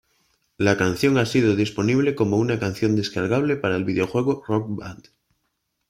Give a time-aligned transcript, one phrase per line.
[0.57, 5.09] La canción ha sido disponible como una canción descargable para el videojuego "Rock Band".